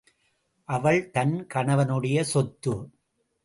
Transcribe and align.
அவள் 0.69 1.11
தன் 1.11 1.47
கணவனுடைய 1.53 2.21
சொத்து! 2.23 2.75